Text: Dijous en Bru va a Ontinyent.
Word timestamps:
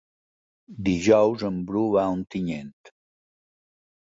Dijous 0.87 1.45
en 1.49 1.59
Bru 1.67 1.83
va 1.97 2.07
a 2.07 2.15
Ontinyent. 2.17 2.75